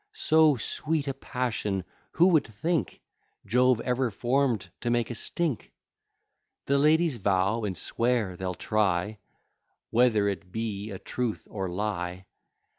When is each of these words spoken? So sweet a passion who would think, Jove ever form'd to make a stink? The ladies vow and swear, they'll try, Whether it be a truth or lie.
So 0.13 0.55
sweet 0.55 1.07
a 1.07 1.13
passion 1.13 1.83
who 2.13 2.29
would 2.29 2.47
think, 2.47 3.01
Jove 3.45 3.79
ever 3.81 4.09
form'd 4.09 4.71
to 4.79 4.89
make 4.89 5.11
a 5.11 5.13
stink? 5.13 5.71
The 6.65 6.79
ladies 6.79 7.17
vow 7.17 7.65
and 7.65 7.77
swear, 7.77 8.35
they'll 8.35 8.55
try, 8.55 9.19
Whether 9.91 10.27
it 10.27 10.51
be 10.51 10.89
a 10.89 10.97
truth 10.97 11.47
or 11.51 11.69
lie. 11.69 12.25